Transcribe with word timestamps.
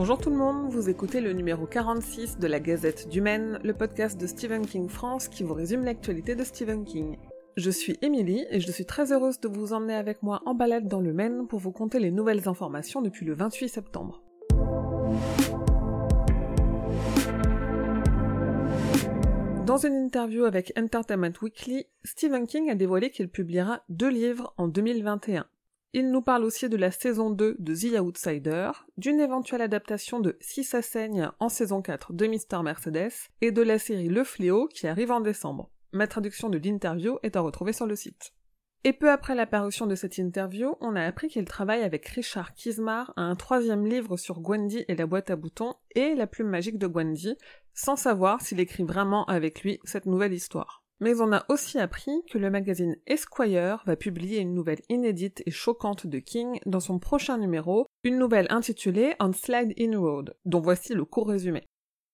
Bonjour 0.00 0.16
tout 0.16 0.30
le 0.30 0.36
monde, 0.36 0.70
vous 0.70 0.88
écoutez 0.88 1.20
le 1.20 1.34
numéro 1.34 1.66
46 1.66 2.38
de 2.38 2.46
la 2.46 2.58
Gazette 2.58 3.10
du 3.10 3.20
Maine, 3.20 3.60
le 3.62 3.74
podcast 3.74 4.18
de 4.18 4.26
Stephen 4.26 4.64
King 4.64 4.88
France 4.88 5.28
qui 5.28 5.42
vous 5.42 5.52
résume 5.52 5.84
l'actualité 5.84 6.34
de 6.34 6.42
Stephen 6.42 6.86
King. 6.86 7.18
Je 7.58 7.70
suis 7.70 7.98
Émilie 8.00 8.46
et 8.48 8.60
je 8.60 8.72
suis 8.72 8.86
très 8.86 9.12
heureuse 9.12 9.40
de 9.40 9.48
vous 9.48 9.74
emmener 9.74 9.92
avec 9.92 10.22
moi 10.22 10.40
en 10.46 10.54
balade 10.54 10.88
dans 10.88 11.02
le 11.02 11.12
Maine 11.12 11.46
pour 11.46 11.58
vous 11.58 11.70
conter 11.70 11.98
les 11.98 12.10
nouvelles 12.10 12.48
informations 12.48 13.02
depuis 13.02 13.26
le 13.26 13.34
28 13.34 13.68
septembre. 13.68 14.22
Dans 19.66 19.76
une 19.76 19.96
interview 19.96 20.46
avec 20.46 20.72
Entertainment 20.78 21.34
Weekly, 21.42 21.84
Stephen 22.04 22.46
King 22.46 22.70
a 22.70 22.74
dévoilé 22.74 23.10
qu'il 23.10 23.28
publiera 23.28 23.82
deux 23.90 24.08
livres 24.08 24.54
en 24.56 24.66
2021. 24.66 25.44
Il 25.92 26.12
nous 26.12 26.22
parle 26.22 26.44
aussi 26.44 26.68
de 26.68 26.76
la 26.76 26.92
saison 26.92 27.30
2 27.30 27.56
de 27.58 27.74
The 27.74 27.98
Outsider, 28.00 28.70
d'une 28.96 29.18
éventuelle 29.18 29.60
adaptation 29.60 30.20
de 30.20 30.36
Si 30.40 30.62
ça 30.62 30.82
saigne 30.82 31.30
en 31.40 31.48
saison 31.48 31.82
4 31.82 32.12
de 32.12 32.28
Mr. 32.28 32.62
Mercedes, 32.62 33.10
et 33.40 33.50
de 33.50 33.62
la 33.62 33.76
série 33.80 34.08
Le 34.08 34.22
Fléau 34.22 34.68
qui 34.68 34.86
arrive 34.86 35.10
en 35.10 35.20
décembre. 35.20 35.68
Ma 35.92 36.06
traduction 36.06 36.48
de 36.48 36.58
l'interview 36.58 37.18
est 37.24 37.34
à 37.34 37.40
retrouver 37.40 37.72
sur 37.72 37.86
le 37.86 37.96
site. 37.96 38.32
Et 38.84 38.92
peu 38.92 39.10
après 39.10 39.34
la 39.34 39.46
parution 39.46 39.88
de 39.88 39.96
cette 39.96 40.16
interview, 40.16 40.76
on 40.80 40.94
a 40.94 41.02
appris 41.02 41.26
qu'il 41.26 41.44
travaille 41.44 41.82
avec 41.82 42.06
Richard 42.06 42.54
Kismar 42.54 43.12
à 43.16 43.22
un 43.22 43.34
troisième 43.34 43.84
livre 43.84 44.16
sur 44.16 44.40
Gwendy 44.40 44.84
et 44.86 44.94
la 44.94 45.06
boîte 45.06 45.30
à 45.30 45.36
boutons 45.36 45.74
et 45.96 46.14
la 46.14 46.28
plume 46.28 46.50
magique 46.50 46.78
de 46.78 46.86
Gwendy, 46.86 47.36
sans 47.74 47.96
savoir 47.96 48.40
s'il 48.42 48.60
écrit 48.60 48.84
vraiment 48.84 49.24
avec 49.24 49.62
lui 49.64 49.80
cette 49.82 50.06
nouvelle 50.06 50.32
histoire. 50.32 50.79
Mais 51.00 51.20
on 51.20 51.32
a 51.32 51.44
aussi 51.48 51.78
appris 51.78 52.22
que 52.30 52.36
le 52.36 52.50
magazine 52.50 52.96
Esquire 53.06 53.82
va 53.86 53.96
publier 53.96 54.38
une 54.38 54.54
nouvelle 54.54 54.82
inédite 54.90 55.42
et 55.46 55.50
choquante 55.50 56.06
de 56.06 56.18
King 56.18 56.60
dans 56.66 56.80
son 56.80 56.98
prochain 56.98 57.38
numéro, 57.38 57.86
une 58.04 58.18
nouvelle 58.18 58.46
intitulée 58.50 59.14
On 59.18 59.32
Slide 59.32 59.72
In 59.80 59.98
Road, 59.98 60.36
dont 60.44 60.60
voici 60.60 60.92
le 60.92 61.06
court 61.06 61.28
résumé. 61.28 61.66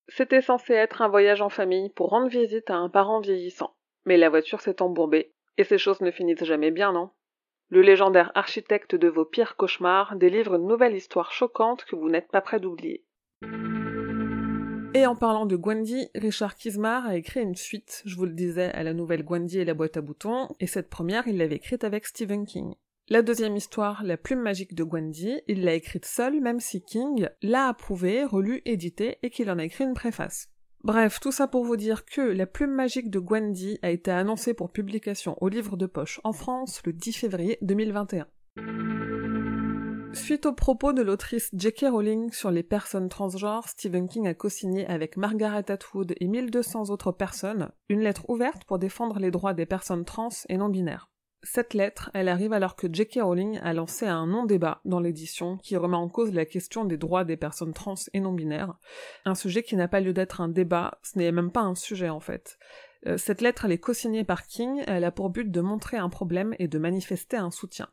C'était 0.09 0.41
censé 0.41 0.73
être 0.73 1.03
un 1.03 1.09
voyage 1.09 1.43
en 1.43 1.49
famille 1.49 1.91
pour 1.91 2.11
rendre 2.11 2.29
visite 2.29 2.71
à 2.71 2.77
un 2.77 2.89
parent 2.89 3.19
vieillissant. 3.19 3.75
Mais 4.05 4.17
la 4.17 4.31
voiture 4.31 4.61
s'est 4.61 4.81
embourbée, 4.81 5.33
et 5.59 5.65
ces 5.65 5.79
choses 5.79 6.01
ne 6.01 6.13
finissent 6.13 6.45
jamais 6.45 6.71
bien, 6.71 6.93
non? 6.93 7.11
Le 7.69 7.83
légendaire 7.83 8.31
architecte 8.37 8.95
de 8.95 9.09
vos 9.09 9.25
pires 9.25 9.57
cauchemars 9.57 10.15
délivre 10.15 10.55
une 10.55 10.69
nouvelle 10.69 10.95
histoire 10.95 11.33
choquante 11.33 11.85
que 11.85 11.97
vous 11.97 12.09
n'êtes 12.09 12.31
pas 12.31 12.41
prêt 12.41 12.61
d'oublier. 12.61 13.05
Et 14.97 15.05
en 15.05 15.15
parlant 15.15 15.45
de 15.45 15.57
Gwendy, 15.57 16.09
Richard 16.15 16.55
Kismar 16.55 17.05
a 17.05 17.17
écrit 17.17 17.43
une 17.43 17.55
suite, 17.55 18.01
je 18.07 18.17
vous 18.17 18.25
le 18.25 18.33
disais, 18.33 18.73
à 18.73 18.83
la 18.83 18.95
nouvelle 18.95 19.25
Gwendy 19.25 19.59
et 19.59 19.67
la 19.67 19.75
boîte 19.75 19.99
à 19.99 20.01
boutons, 20.01 20.49
et 20.59 20.67
cette 20.67 20.89
première, 20.89 21.29
il 21.29 21.37
l'avait 21.37 21.57
écrite 21.57 21.85
avec 21.85 22.07
Stephen 22.07 22.47
King. 22.47 22.73
La 23.11 23.21
deuxième 23.21 23.57
histoire, 23.57 24.05
La 24.05 24.17
plume 24.17 24.41
magique 24.41 24.75
de 24.75 24.85
Gwendy, 24.85 25.43
il 25.49 25.65
l'a 25.65 25.75
écrite 25.75 26.07
seul, 26.07 26.41
même 26.41 26.61
si 26.61 26.81
King 26.81 27.29
l'a 27.43 27.69
approuvée, 27.69 28.25
relu, 28.25 28.63
édité, 28.65 29.19
et 29.23 29.29
qu'il 29.29 29.51
en 29.51 29.59
a 29.59 29.65
écrit 29.65 29.85
une 29.85 29.93
préface. 29.93 30.49
Bref, 30.83 31.21
tout 31.21 31.31
ça 31.31 31.47
pour 31.47 31.67
vous 31.67 31.77
dire 31.77 32.07
que 32.07 32.23
La 32.23 32.47
plume 32.47 32.73
magique 32.73 33.11
de 33.11 33.19
Gwendy 33.19 33.79
a 33.83 33.91
été 33.91 34.11
annoncée 34.11 34.55
pour 34.55 34.73
publication 34.73 35.37
au 35.43 35.51
livre 35.51 35.77
de 35.77 35.85
poche 35.85 36.23
en 36.25 36.33
France 36.33 36.81
le 36.87 36.95
10 36.95 37.13
février 37.13 37.59
2021. 37.61 38.27
Suite 40.13 40.47
aux 40.47 40.53
propos 40.53 40.93
de 40.93 41.03
l'autrice 41.03 41.51
J.K. 41.53 41.87
Rowling 41.91 42.33
sur 42.33 42.51
les 42.51 42.63
personnes 42.63 43.09
transgenres, 43.09 43.69
Stephen 43.69 44.09
King 44.09 44.27
a 44.27 44.35
co-signé 44.35 44.87
avec 44.87 45.17
Margaret 45.17 45.71
Atwood 45.71 46.15
et 46.19 46.27
1200 46.27 46.91
autres 46.91 47.13
personnes 47.13 47.71
une 47.89 48.01
lettre 48.01 48.29
ouverte 48.29 48.65
pour 48.65 48.79
défendre 48.79 49.19
les 49.19 49.31
droits 49.31 49.55
des 49.55 49.67
personnes 49.67 50.05
trans 50.05 50.31
et 50.49 50.57
non 50.57 50.69
binaires. 50.69 51.09
Cette 51.43 51.75
lettre, 51.75 52.11
elle 52.13 52.29
arrive 52.29 52.53
alors 52.53 52.75
que 52.75 52.89
J.K. 52.93 53.21
Rowling 53.23 53.59
a 53.59 53.73
lancé 53.73 54.07
un 54.07 54.27
non-débat 54.27 54.81
dans 54.85 54.99
l'édition 54.99 55.59
qui 55.59 55.77
remet 55.77 55.97
en 55.97 56.09
cause 56.09 56.33
la 56.33 56.45
question 56.45 56.85
des 56.85 56.97
droits 56.97 57.25
des 57.25 57.37
personnes 57.37 57.73
trans 57.73 57.95
et 58.13 58.21
non 58.21 58.33
binaires, 58.33 58.75
un 59.25 59.37
sujet 59.37 59.63
qui 59.63 59.77
n'a 59.77 59.87
pas 59.87 60.01
lieu 60.01 60.13
d'être 60.13 60.41
un 60.41 60.49
débat, 60.49 60.99
ce 61.03 61.19
n'est 61.19 61.31
même 61.31 61.53
pas 61.53 61.61
un 61.61 61.77
sujet 61.77 62.09
en 62.09 62.21
fait. 62.21 62.59
Euh, 63.07 63.17
cette 63.17 63.41
lettre, 63.41 63.65
elle 63.65 63.73
est 63.73 63.79
co-signée 63.79 64.25
par 64.25 64.47
King, 64.47 64.83
elle 64.87 65.05
a 65.05 65.13
pour 65.13 65.31
but 65.31 65.51
de 65.51 65.61
montrer 65.61 65.97
un 65.97 66.09
problème 66.09 66.55
et 66.59 66.67
de 66.67 66.79
manifester 66.79 67.37
un 67.37 67.51
soutien. 67.51 67.89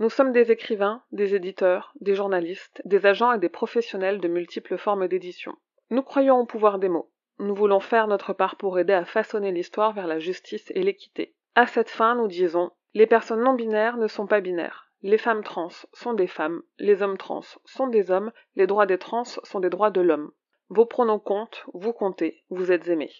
Nous 0.00 0.08
sommes 0.08 0.32
des 0.32 0.50
écrivains, 0.50 1.02
des 1.12 1.34
éditeurs, 1.34 1.92
des 2.00 2.14
journalistes, 2.14 2.80
des 2.86 3.04
agents 3.04 3.34
et 3.34 3.38
des 3.38 3.50
professionnels 3.50 4.18
de 4.18 4.28
multiples 4.28 4.78
formes 4.78 5.06
d'édition. 5.08 5.54
Nous 5.90 6.00
croyons 6.02 6.38
au 6.38 6.46
pouvoir 6.46 6.78
des 6.78 6.88
mots. 6.88 7.10
Nous 7.38 7.54
voulons 7.54 7.80
faire 7.80 8.06
notre 8.06 8.32
part 8.32 8.56
pour 8.56 8.78
aider 8.78 8.94
à 8.94 9.04
façonner 9.04 9.52
l'histoire 9.52 9.92
vers 9.92 10.06
la 10.06 10.18
justice 10.18 10.72
et 10.74 10.82
l'équité. 10.82 11.34
À 11.54 11.66
cette 11.66 11.90
fin, 11.90 12.14
nous 12.14 12.28
disons 12.28 12.70
les 12.94 13.06
personnes 13.06 13.44
non 13.44 13.52
binaires 13.52 13.98
ne 13.98 14.06
sont 14.06 14.26
pas 14.26 14.40
binaires. 14.40 14.90
Les 15.02 15.18
femmes 15.18 15.44
trans 15.44 15.68
sont 15.92 16.14
des 16.14 16.26
femmes, 16.26 16.62
les 16.78 17.02
hommes 17.02 17.18
trans 17.18 17.44
sont 17.66 17.86
des 17.86 18.10
hommes, 18.10 18.32
les 18.56 18.66
droits 18.66 18.86
des 18.86 18.98
trans 18.98 19.24
sont 19.24 19.60
des 19.60 19.68
droits 19.68 19.90
de 19.90 20.00
l'homme. 20.00 20.32
Vos 20.70 20.86
pronoms 20.86 21.18
comptent, 21.18 21.66
vous 21.74 21.92
comptez, 21.92 22.42
vous 22.48 22.72
êtes 22.72 22.88
aimés. 22.88 23.12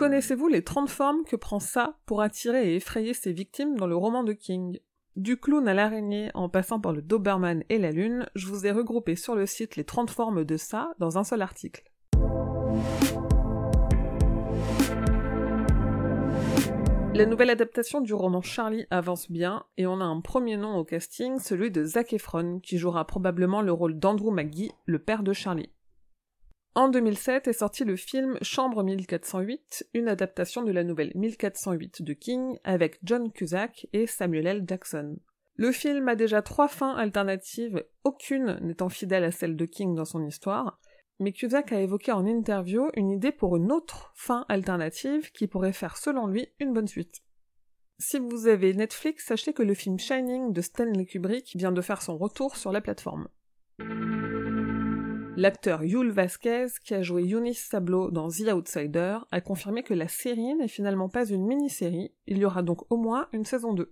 Connaissez-vous 0.00 0.48
les 0.48 0.64
30 0.64 0.88
formes 0.88 1.24
que 1.24 1.36
prend 1.36 1.60
ça 1.60 1.98
pour 2.06 2.22
attirer 2.22 2.72
et 2.72 2.76
effrayer 2.76 3.12
ses 3.12 3.34
victimes 3.34 3.76
dans 3.76 3.86
le 3.86 3.94
roman 3.94 4.24
de 4.24 4.32
King? 4.32 4.78
Du 5.14 5.36
clown 5.36 5.68
à 5.68 5.74
l'araignée 5.74 6.30
en 6.32 6.48
passant 6.48 6.80
par 6.80 6.94
le 6.94 7.02
Doberman 7.02 7.64
et 7.68 7.76
la 7.76 7.90
lune, 7.90 8.24
je 8.34 8.46
vous 8.46 8.66
ai 8.66 8.70
regroupé 8.70 9.14
sur 9.14 9.34
le 9.34 9.44
site 9.44 9.76
les 9.76 9.84
30 9.84 10.08
formes 10.08 10.46
de 10.46 10.56
ça 10.56 10.94
dans 11.00 11.18
un 11.18 11.22
seul 11.22 11.42
article. 11.42 11.84
La 17.12 17.26
nouvelle 17.26 17.50
adaptation 17.50 18.00
du 18.00 18.14
roman 18.14 18.40
Charlie 18.40 18.86
avance 18.90 19.30
bien, 19.30 19.64
et 19.76 19.86
on 19.86 20.00
a 20.00 20.04
un 20.04 20.22
premier 20.22 20.56
nom 20.56 20.78
au 20.78 20.84
casting, 20.84 21.38
celui 21.38 21.70
de 21.70 21.84
Zac 21.84 22.14
Efron, 22.14 22.60
qui 22.60 22.78
jouera 22.78 23.06
probablement 23.06 23.60
le 23.60 23.72
rôle 23.72 23.98
d'Andrew 23.98 24.30
McGee, 24.30 24.72
le 24.86 24.98
père 24.98 25.22
de 25.22 25.34
Charlie. 25.34 25.68
En 26.76 26.88
2007 26.88 27.48
est 27.48 27.52
sorti 27.52 27.84
le 27.84 27.96
film 27.96 28.38
Chambre 28.42 28.84
1408, 28.84 29.88
une 29.92 30.06
adaptation 30.06 30.62
de 30.62 30.70
la 30.70 30.84
nouvelle 30.84 31.10
1408 31.16 32.02
de 32.02 32.12
King 32.12 32.58
avec 32.62 33.00
John 33.02 33.32
Cusack 33.32 33.88
et 33.92 34.06
Samuel 34.06 34.46
L. 34.46 34.64
Jackson. 34.68 35.16
Le 35.56 35.72
film 35.72 36.08
a 36.08 36.14
déjà 36.14 36.42
trois 36.42 36.68
fins 36.68 36.94
alternatives, 36.94 37.84
aucune 38.04 38.56
n'étant 38.62 38.88
fidèle 38.88 39.24
à 39.24 39.32
celle 39.32 39.56
de 39.56 39.64
King 39.64 39.96
dans 39.96 40.04
son 40.04 40.24
histoire, 40.24 40.78
mais 41.18 41.32
Cusack 41.32 41.72
a 41.72 41.80
évoqué 41.80 42.12
en 42.12 42.24
interview 42.24 42.88
une 42.94 43.10
idée 43.10 43.32
pour 43.32 43.56
une 43.56 43.72
autre 43.72 44.12
fin 44.14 44.46
alternative 44.48 45.32
qui 45.32 45.48
pourrait 45.48 45.72
faire 45.72 45.96
selon 45.96 46.28
lui 46.28 46.48
une 46.60 46.72
bonne 46.72 46.88
suite. 46.88 47.20
Si 47.98 48.20
vous 48.20 48.46
avez 48.46 48.72
Netflix, 48.74 49.26
sachez 49.26 49.52
que 49.52 49.64
le 49.64 49.74
film 49.74 49.98
Shining 49.98 50.52
de 50.52 50.60
Stanley 50.62 51.04
Kubrick 51.04 51.50
vient 51.56 51.72
de 51.72 51.82
faire 51.82 52.00
son 52.00 52.16
retour 52.16 52.56
sur 52.56 52.70
la 52.70 52.80
plateforme. 52.80 53.28
L'acteur 55.40 55.82
Yul 55.82 56.10
Vasquez, 56.10 56.66
qui 56.84 56.92
a 56.92 57.00
joué 57.00 57.22
Eunice 57.22 57.66
Sablo 57.70 58.10
dans 58.10 58.28
The 58.28 58.52
Outsider, 58.52 59.20
a 59.30 59.40
confirmé 59.40 59.82
que 59.82 59.94
la 59.94 60.06
série 60.06 60.54
n'est 60.54 60.68
finalement 60.68 61.08
pas 61.08 61.24
une 61.24 61.46
mini-série, 61.46 62.12
il 62.26 62.36
y 62.36 62.44
aura 62.44 62.62
donc 62.62 62.82
au 62.92 62.98
moins 62.98 63.26
une 63.32 63.46
saison 63.46 63.72
2. 63.72 63.90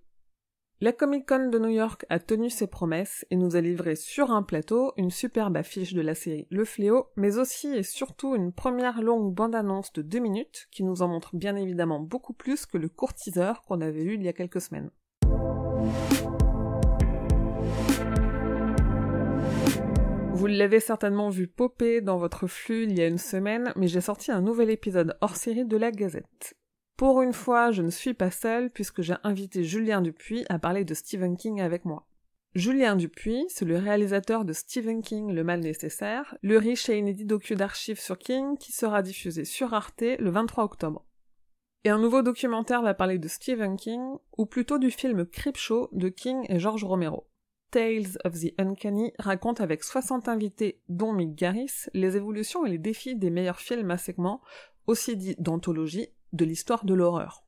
La 0.82 0.92
Comic 0.92 1.26
Con 1.26 1.48
de 1.48 1.58
New 1.58 1.70
York 1.70 2.04
a 2.10 2.18
tenu 2.18 2.50
ses 2.50 2.66
promesses 2.66 3.24
et 3.30 3.36
nous 3.36 3.56
a 3.56 3.62
livré 3.62 3.96
sur 3.96 4.30
un 4.30 4.42
plateau 4.42 4.92
une 4.98 5.10
superbe 5.10 5.56
affiche 5.56 5.94
de 5.94 6.02
la 6.02 6.14
série 6.14 6.46
Le 6.50 6.66
Fléau, 6.66 7.06
mais 7.16 7.38
aussi 7.38 7.68
et 7.68 7.82
surtout 7.82 8.36
une 8.36 8.52
première 8.52 9.00
longue 9.00 9.32
bande-annonce 9.32 9.94
de 9.94 10.02
deux 10.02 10.20
minutes 10.20 10.68
qui 10.70 10.84
nous 10.84 11.00
en 11.00 11.08
montre 11.08 11.34
bien 11.34 11.56
évidemment 11.56 11.98
beaucoup 11.98 12.34
plus 12.34 12.66
que 12.66 12.76
le 12.76 12.90
court 12.90 13.14
teaser 13.14 13.54
qu'on 13.66 13.80
avait 13.80 14.04
eu 14.04 14.16
il 14.16 14.22
y 14.22 14.28
a 14.28 14.34
quelques 14.34 14.60
semaines. 14.60 14.90
L'avez 20.58 20.80
certainement 20.80 21.30
vu 21.30 21.46
popper 21.46 22.00
dans 22.00 22.18
votre 22.18 22.46
flux 22.46 22.84
il 22.84 22.98
y 22.98 23.00
a 23.00 23.06
une 23.06 23.18
semaine, 23.18 23.72
mais 23.76 23.88
j'ai 23.88 24.00
sorti 24.00 24.30
un 24.30 24.40
nouvel 24.40 24.70
épisode 24.70 25.16
hors 25.20 25.36
série 25.36 25.64
de 25.64 25.76
la 25.76 25.90
Gazette. 25.90 26.54
Pour 26.96 27.22
une 27.22 27.32
fois, 27.32 27.70
je 27.70 27.82
ne 27.82 27.90
suis 27.90 28.14
pas 28.14 28.32
seule 28.32 28.70
puisque 28.70 29.02
j'ai 29.02 29.14
invité 29.22 29.62
Julien 29.62 30.02
Dupuis 30.02 30.44
à 30.48 30.58
parler 30.58 30.84
de 30.84 30.94
Stephen 30.94 31.36
King 31.36 31.60
avec 31.60 31.84
moi. 31.84 32.08
Julien 32.54 32.96
Dupuis, 32.96 33.44
c'est 33.48 33.66
le 33.66 33.78
réalisateur 33.78 34.44
de 34.44 34.52
Stephen 34.52 35.00
King 35.00 35.32
Le 35.32 35.44
Mal 35.44 35.60
Nécessaire, 35.60 36.36
le 36.42 36.58
riche 36.58 36.88
et 36.88 36.98
inédit 36.98 37.24
docu 37.24 37.54
d'archives 37.54 38.00
sur 38.00 38.18
King 38.18 38.56
qui 38.58 38.72
sera 38.72 39.02
diffusé 39.02 39.44
sur 39.44 39.74
Arte 39.74 40.02
le 40.18 40.30
23 40.30 40.64
octobre. 40.64 41.04
Et 41.84 41.90
un 41.90 41.98
nouveau 41.98 42.22
documentaire 42.22 42.82
va 42.82 42.94
parler 42.94 43.18
de 43.18 43.28
Stephen 43.28 43.76
King, 43.76 44.16
ou 44.36 44.46
plutôt 44.46 44.78
du 44.78 44.90
film 44.90 45.24
Creepshow 45.24 45.88
de 45.92 46.08
King 46.08 46.44
et 46.48 46.58
George 46.58 46.82
Romero. 46.82 47.28
Tales 47.70 48.18
of 48.24 48.32
the 48.40 48.54
Uncanny 48.58 49.12
raconte 49.18 49.60
avec 49.60 49.84
60 49.84 50.28
invités, 50.28 50.80
dont 50.88 51.12
Mick 51.12 51.34
Garris, 51.34 51.86
les 51.92 52.16
évolutions 52.16 52.64
et 52.64 52.70
les 52.70 52.78
défis 52.78 53.16
des 53.16 53.30
meilleurs 53.30 53.60
films 53.60 53.90
à 53.90 53.98
segments, 53.98 54.40
aussi 54.86 55.16
dits 55.16 55.36
d'anthologie, 55.38 56.08
de 56.32 56.44
l'histoire 56.44 56.84
de 56.84 56.94
l'horreur. 56.94 57.44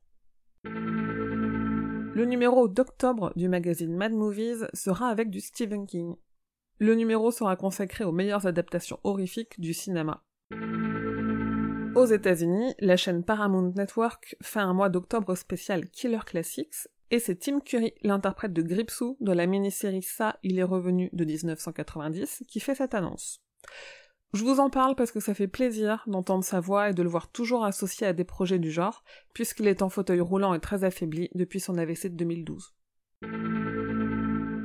Le 0.63 2.25
numéro 2.25 2.67
d'octobre 2.67 3.33
du 3.35 3.49
magazine 3.49 3.95
Mad 3.95 4.13
Movies 4.13 4.67
sera 4.73 5.07
avec 5.07 5.29
du 5.29 5.39
Stephen 5.39 5.87
King. 5.87 6.15
Le 6.77 6.93
numéro 6.93 7.31
sera 7.31 7.55
consacré 7.55 8.03
aux 8.03 8.11
meilleures 8.11 8.45
adaptations 8.45 8.99
horrifiques 9.03 9.59
du 9.59 9.73
cinéma. 9.73 10.23
Aux 11.95 12.05
États-Unis, 12.05 12.73
la 12.79 12.95
chaîne 12.95 13.23
Paramount 13.23 13.73
Network 13.75 14.35
fait 14.41 14.59
un 14.59 14.73
mois 14.73 14.89
d'octobre 14.89 15.35
spécial 15.35 15.89
Killer 15.89 16.21
Classics 16.25 16.87
Et 17.13 17.19
c'est 17.19 17.35
Tim 17.35 17.59
Curry, 17.59 17.93
l'interprète 18.03 18.53
de 18.53 18.61
Gripsou 18.61 19.17
dans 19.19 19.33
la 19.33 19.45
mini-série 19.45 20.01
Ça, 20.01 20.37
il 20.43 20.57
est 20.57 20.63
revenu 20.63 21.09
de 21.11 21.25
1990, 21.25 22.45
qui 22.47 22.61
fait 22.61 22.73
cette 22.73 22.93
annonce. 22.93 23.43
Je 24.33 24.45
vous 24.45 24.61
en 24.61 24.69
parle 24.69 24.95
parce 24.95 25.11
que 25.11 25.19
ça 25.19 25.33
fait 25.33 25.49
plaisir 25.49 26.05
d'entendre 26.07 26.45
sa 26.45 26.61
voix 26.61 26.89
et 26.89 26.93
de 26.93 27.03
le 27.03 27.09
voir 27.09 27.29
toujours 27.29 27.65
associé 27.65 28.07
à 28.07 28.13
des 28.13 28.23
projets 28.23 28.59
du 28.59 28.71
genre, 28.71 29.03
puisqu'il 29.33 29.67
est 29.67 29.81
en 29.81 29.89
fauteuil 29.89 30.21
roulant 30.21 30.53
et 30.53 30.61
très 30.61 30.85
affaibli 30.85 31.29
depuis 31.35 31.59
son 31.59 31.77
AVC 31.77 32.05
de 32.05 32.15
2012. 32.15 32.73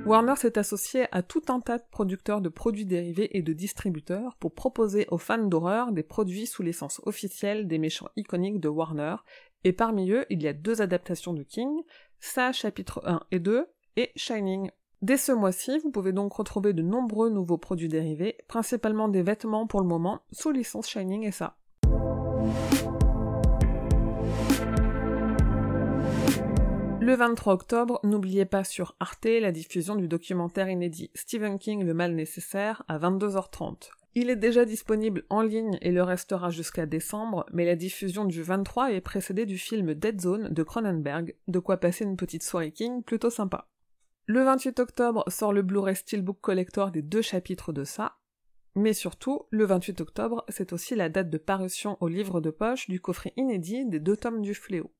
Warner 0.06 0.36
s'est 0.36 0.56
associé 0.56 1.06
à 1.10 1.24
tout 1.24 1.42
un 1.48 1.58
tas 1.58 1.78
de 1.78 1.84
producteurs 1.90 2.40
de 2.40 2.48
produits 2.48 2.86
dérivés 2.86 3.36
et 3.36 3.42
de 3.42 3.52
distributeurs 3.52 4.36
pour 4.36 4.54
proposer 4.54 5.08
aux 5.10 5.18
fans 5.18 5.44
d'horreur 5.48 5.90
des 5.90 6.04
produits 6.04 6.46
sous 6.46 6.62
l'essence 6.62 7.00
officielle 7.06 7.66
des 7.66 7.78
méchants 7.78 8.10
iconiques 8.14 8.60
de 8.60 8.68
Warner, 8.68 9.16
et 9.64 9.72
parmi 9.72 10.12
eux, 10.12 10.24
il 10.30 10.44
y 10.44 10.46
a 10.46 10.52
deux 10.52 10.80
adaptations 10.80 11.32
de 11.32 11.42
King, 11.42 11.82
Sa 12.20 12.52
chapitre 12.52 13.02
1 13.04 13.20
et 13.30 13.38
2, 13.38 13.66
et 13.96 14.12
Shining. 14.16 14.70
Dès 15.02 15.16
ce 15.16 15.32
mois-ci, 15.32 15.78
vous 15.78 15.90
pouvez 15.90 16.12
donc 16.12 16.32
retrouver 16.32 16.72
de 16.72 16.82
nombreux 16.82 17.30
nouveaux 17.30 17.58
produits 17.58 17.88
dérivés, 17.88 18.36
principalement 18.48 19.08
des 19.08 19.22
vêtements 19.22 19.66
pour 19.66 19.80
le 19.80 19.86
moment, 19.86 20.22
sous 20.32 20.50
licence 20.50 20.88
Shining 20.88 21.24
et 21.24 21.32
ça. 21.32 21.56
Le 27.00 27.14
23 27.14 27.52
octobre, 27.52 28.00
n'oubliez 28.02 28.46
pas 28.46 28.64
sur 28.64 28.96
Arte 28.98 29.26
la 29.26 29.52
diffusion 29.52 29.94
du 29.94 30.08
documentaire 30.08 30.68
inédit 30.68 31.10
Stephen 31.14 31.58
King 31.58 31.84
Le 31.84 31.94
Mal 31.94 32.14
Nécessaire 32.14 32.82
à 32.88 32.98
22h30. 32.98 33.90
Il 34.18 34.30
est 34.30 34.36
déjà 34.36 34.64
disponible 34.64 35.24
en 35.28 35.42
ligne 35.42 35.76
et 35.82 35.92
le 35.92 36.02
restera 36.02 36.48
jusqu'à 36.48 36.86
décembre, 36.86 37.44
mais 37.52 37.66
la 37.66 37.76
diffusion 37.76 38.24
du 38.24 38.42
23 38.42 38.92
est 38.92 39.02
précédée 39.02 39.44
du 39.44 39.58
film 39.58 39.92
Dead 39.92 40.22
Zone 40.22 40.48
de 40.48 40.62
Cronenberg, 40.62 41.36
de 41.48 41.58
quoi 41.58 41.76
passer 41.76 42.04
une 42.04 42.16
petite 42.16 42.42
soirée 42.42 42.72
King 42.72 43.02
plutôt 43.02 43.28
sympa. 43.28 43.68
Le 44.24 44.42
28 44.42 44.80
octobre 44.80 45.22
sort 45.28 45.52
le 45.52 45.60
Blu-ray 45.60 45.94
Steelbook 45.94 46.40
Collector 46.40 46.92
des 46.92 47.02
deux 47.02 47.20
chapitres 47.20 47.74
de 47.74 47.84
ça, 47.84 48.16
mais 48.74 48.94
surtout, 48.94 49.42
le 49.50 49.66
28 49.66 50.00
octobre, 50.00 50.46
c'est 50.48 50.72
aussi 50.72 50.94
la 50.94 51.10
date 51.10 51.28
de 51.28 51.36
parution 51.36 51.98
au 52.00 52.08
livre 52.08 52.40
de 52.40 52.48
poche 52.48 52.88
du 52.88 53.02
coffret 53.02 53.34
inédit 53.36 53.84
des 53.84 54.00
deux 54.00 54.16
tomes 54.16 54.40
du 54.40 54.54
Fléau. 54.54 54.90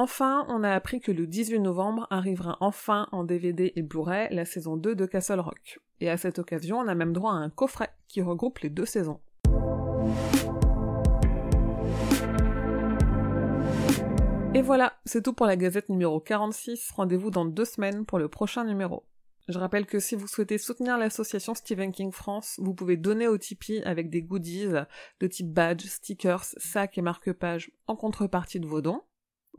Enfin, 0.00 0.46
on 0.48 0.62
a 0.62 0.70
appris 0.70 1.00
que 1.00 1.10
le 1.10 1.26
18 1.26 1.58
novembre 1.58 2.06
arrivera 2.10 2.56
enfin 2.60 3.08
en 3.10 3.24
DVD 3.24 3.72
et 3.74 3.82
Blu-ray 3.82 4.28
la 4.30 4.44
saison 4.44 4.76
2 4.76 4.94
de 4.94 5.06
Castle 5.06 5.40
Rock. 5.40 5.80
Et 6.00 6.08
à 6.08 6.16
cette 6.16 6.38
occasion, 6.38 6.78
on 6.78 6.86
a 6.86 6.94
même 6.94 7.12
droit 7.12 7.32
à 7.32 7.38
un 7.38 7.50
coffret 7.50 7.88
qui 8.06 8.22
regroupe 8.22 8.60
les 8.60 8.70
deux 8.70 8.84
saisons. 8.84 9.18
Et 14.54 14.62
voilà, 14.62 14.92
c'est 15.04 15.24
tout 15.24 15.32
pour 15.32 15.46
la 15.46 15.56
gazette 15.56 15.88
numéro 15.88 16.20
46. 16.20 16.92
Rendez-vous 16.92 17.32
dans 17.32 17.44
deux 17.44 17.64
semaines 17.64 18.06
pour 18.06 18.20
le 18.20 18.28
prochain 18.28 18.62
numéro. 18.62 19.04
Je 19.48 19.58
rappelle 19.58 19.86
que 19.86 19.98
si 19.98 20.14
vous 20.14 20.28
souhaitez 20.28 20.58
soutenir 20.58 20.96
l'association 20.96 21.54
Stephen 21.54 21.90
King 21.90 22.12
France, 22.12 22.54
vous 22.58 22.72
pouvez 22.72 22.96
donner 22.96 23.26
au 23.26 23.36
Tipeee 23.36 23.82
avec 23.82 24.10
des 24.10 24.22
goodies 24.22 24.68
de 25.18 25.26
type 25.26 25.52
badge, 25.52 25.86
stickers, 25.86 26.44
sacs 26.44 26.98
et 26.98 27.02
marque-pages 27.02 27.72
en 27.88 27.96
contrepartie 27.96 28.60
de 28.60 28.66
vos 28.68 28.80
dons. 28.80 29.02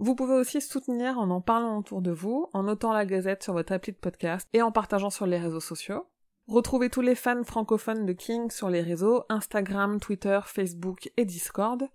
Vous 0.02 0.16
pouvez 0.16 0.36
aussi 0.36 0.62
soutenir 0.62 1.20
en 1.20 1.30
en 1.30 1.42
parlant 1.42 1.78
autour 1.78 2.02
de 2.02 2.12
vous, 2.12 2.48
en 2.54 2.64
notant 2.64 2.94
la 2.94 3.06
gazette 3.06 3.44
sur 3.44 3.52
votre 3.52 3.74
appli 3.74 3.92
de 3.92 3.98
podcast 3.98 4.48
et 4.54 4.62
en 4.62 4.72
partageant 4.72 5.10
sur 5.10 5.26
les 5.26 5.38
réseaux 5.38 5.60
sociaux. 5.60 6.06
Retrouvez 6.48 6.90
tous 6.90 7.02
les 7.02 7.16
fans 7.16 7.44
francophones 7.44 8.06
de 8.06 8.14
King 8.14 8.50
sur 8.50 8.70
les 8.70 8.82
réseaux 8.82 9.26
Instagram, 9.28 10.00
Twitter, 10.00 10.40
Facebook 10.46 11.12
et 11.18 11.26
Discord. 11.26 11.86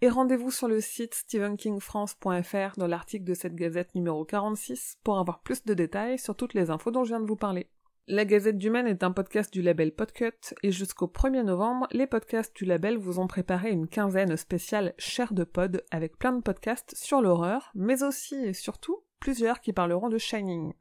Et 0.00 0.08
rendez-vous 0.08 0.50
sur 0.50 0.66
le 0.66 0.80
site 0.80 1.14
stephenkingfrance.fr 1.14 2.78
dans 2.78 2.88
l'article 2.88 3.24
de 3.24 3.34
cette 3.34 3.54
gazette 3.54 3.94
numéro 3.94 4.24
46 4.24 4.98
pour 5.04 5.20
avoir 5.20 5.38
plus 5.38 5.64
de 5.64 5.72
détails 5.72 6.18
sur 6.18 6.34
toutes 6.34 6.54
les 6.54 6.68
infos 6.68 6.90
dont 6.90 7.04
je 7.04 7.10
viens 7.10 7.20
de 7.20 7.28
vous 7.28 7.36
parler. 7.36 7.68
La 8.08 8.24
Gazette 8.24 8.58
du 8.58 8.68
Maine 8.68 8.88
est 8.88 9.04
un 9.04 9.12
podcast 9.12 9.52
du 9.52 9.62
label 9.62 9.92
Podcut 9.92 10.54
et 10.64 10.72
jusqu'au 10.72 11.06
1er 11.06 11.44
novembre, 11.44 11.86
les 11.92 12.08
podcasts 12.08 12.54
du 12.56 12.64
label 12.64 12.98
vous 12.98 13.20
ont 13.20 13.28
préparé 13.28 13.70
une 13.70 13.86
quinzaine 13.86 14.36
spéciale 14.36 14.92
chair 14.98 15.32
de 15.32 15.44
pod 15.44 15.84
avec 15.92 16.18
plein 16.18 16.32
de 16.32 16.42
podcasts 16.42 16.96
sur 16.96 17.22
l'horreur, 17.22 17.70
mais 17.76 18.02
aussi 18.02 18.34
et 18.34 18.54
surtout 18.54 19.04
plusieurs 19.20 19.60
qui 19.60 19.72
parleront 19.72 20.08
de 20.08 20.18
Shining. 20.18 20.72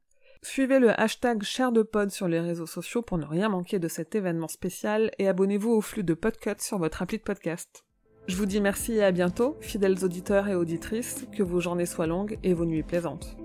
Suivez 0.42 0.80
le 0.80 1.00
hashtag 1.00 1.44
chair 1.44 1.72
de 1.72 1.84
pod 1.84 2.10
sur 2.10 2.28
les 2.28 2.40
réseaux 2.40 2.66
sociaux 2.66 3.04
pour 3.04 3.20
ne 3.20 3.26
rien 3.26 3.50
manquer 3.50 3.78
de 3.78 3.88
cet 3.88 4.16
événement 4.16 4.48
spécial 4.48 5.12
et 5.20 5.28
abonnez-vous 5.28 5.70
au 5.70 5.82
flux 5.82 6.04
de 6.04 6.16
Podcut 6.16 6.60
sur 6.60 6.80
votre 6.80 7.04
appli 7.04 7.20
de 7.20 7.24
podcast. 7.24 7.86
Je 8.26 8.36
vous 8.36 8.48
dis 8.48 8.62
merci 8.62 8.94
et 8.94 9.04
à 9.04 9.12
bientôt, 9.12 9.58
fidèles 9.62 10.04
auditeurs 10.04 10.48
et 10.48 10.56
auditrices, 10.56 11.28
que 11.32 11.44
vos 11.44 11.60
journées 11.60 11.86
soient 11.86 12.08
longues 12.08 12.40
et 12.42 12.56
vos 12.56 12.66
nuits 12.66 12.82
plaisantes. 12.82 13.38